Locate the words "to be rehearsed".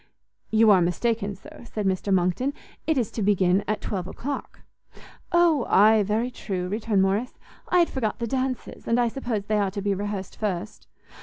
9.69-10.37